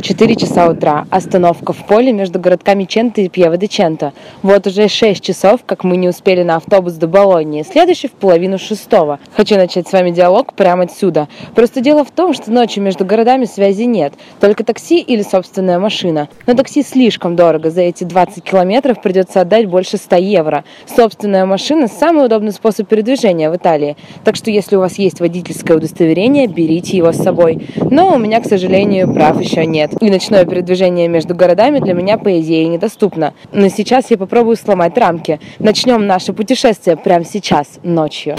[0.00, 1.06] 4 часа утра.
[1.10, 4.12] Остановка в поле между городками Ченто и Пьева де Ченто.
[4.42, 7.62] Вот уже 6 часов, как мы не успели на автобус до Болонии.
[7.62, 9.18] Следующий в половину шестого.
[9.36, 11.28] Хочу начать с вами диалог прямо отсюда.
[11.54, 14.14] Просто дело в том, что ночью между городами связи нет.
[14.40, 16.28] Только такси или собственная машина.
[16.46, 17.70] Но такси слишком дорого.
[17.70, 20.64] За эти 20 километров придется отдать больше 100 евро.
[20.86, 23.96] Собственная машина– самый удобный способ передвижения в Италии.
[24.24, 27.68] Так что если у вас есть водительское удостоверение, берите его с собой.
[27.90, 29.87] Но у меня, к сожалению, прав еще нет.
[30.00, 33.34] И ночное передвижение между городами для меня, по идее, недоступно.
[33.52, 35.40] Но сейчас я попробую сломать рамки.
[35.58, 38.36] Начнем наше путешествие прямо сейчас, ночью.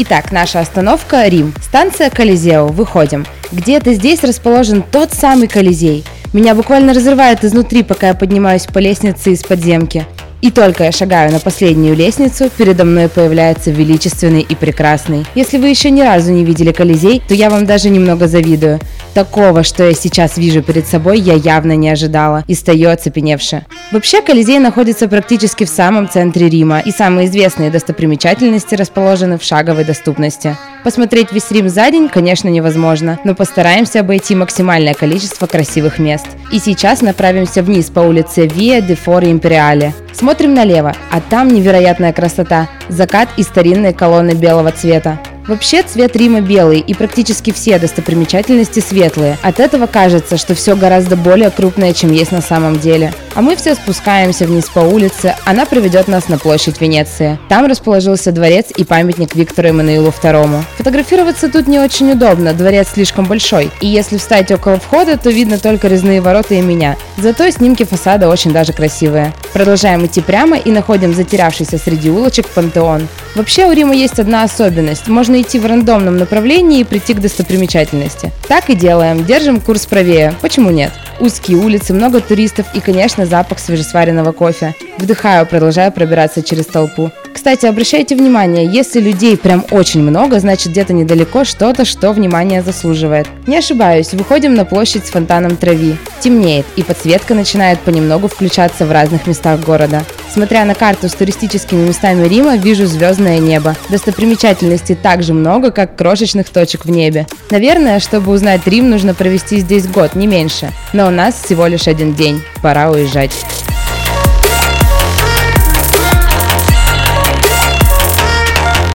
[0.00, 1.52] Итак, наша остановка– Рим.
[1.60, 2.68] Станция Колизео.
[2.68, 3.26] Выходим.
[3.52, 6.04] Где-то здесь расположен тот самый Колизей.
[6.32, 10.06] Меня буквально разрывает изнутри, пока я поднимаюсь по лестнице из подземки.
[10.40, 15.26] И только я шагаю на последнюю лестницу, передо мной появляется величественный и прекрасный.
[15.34, 18.78] Если вы еще ни разу не видели Колизей, то я вам даже немного завидую.
[19.14, 23.64] Такого, что я сейчас вижу перед собой, я явно не ожидала и стою оцепеневше.
[23.90, 29.84] Вообще, Колизей находится практически в самом центре Рима, и самые известные достопримечательности расположены в шаговой
[29.84, 30.56] доступности.
[30.84, 36.26] Посмотреть весь Рим за день, конечно, невозможно, но постараемся обойти максимальное количество красивых мест.
[36.52, 39.92] И сейчас направимся вниз по улице Виа де Форе Империале.
[40.12, 45.18] Смотрим налево, а там невероятная красота, закат и старинные колонны белого цвета.
[45.48, 49.38] Вообще цвет Рима белый, и практически все достопримечательности светлые.
[49.42, 53.14] От этого кажется, что все гораздо более крупное, чем есть на самом деле.
[53.38, 57.38] А мы все спускаемся вниз по улице, она приведет нас на площадь Венеции.
[57.48, 60.62] Там расположился дворец и памятник Виктору Эммануилу II.
[60.76, 65.56] Фотографироваться тут не очень удобно, дворец слишком большой, и если встать около входа, то видно
[65.58, 66.96] только резные ворота и меня.
[67.16, 69.32] Зато снимки фасада очень даже красивые.
[69.52, 73.06] Продолжаем идти прямо и находим затерявшийся среди улочек пантеон.
[73.36, 75.06] Вообще у Рима есть одна особенность.
[75.06, 78.32] Можно идти в рандомном направлении и прийти к достопримечательности.
[78.48, 80.34] Так и делаем, держим курс правее.
[80.40, 80.90] Почему нет?
[81.20, 84.74] Узкие улицы, много туристов и, конечно, запах свежесваренного кофе.
[84.98, 87.10] Вдыхаю, продолжаю пробираться через толпу.
[87.32, 93.28] Кстати, обращайте внимание, если людей прям очень много, значит где-то недалеко что-то, что внимание заслуживает.
[93.46, 95.96] Не ошибаюсь, выходим на площадь с фонтаном трави.
[96.20, 100.02] Темнеет, и подсветка начинает понемногу включаться в разных местах города.
[100.30, 103.76] Смотря на карту с туристическими местами Рима, вижу звездное небо.
[103.88, 107.26] Достопримечательностей так же много, как крошечных точек в небе.
[107.50, 110.70] Наверное, чтобы узнать Рим, нужно провести здесь год, не меньше.
[110.92, 112.42] Но у нас всего лишь один день.
[112.62, 113.32] Пора уезжать.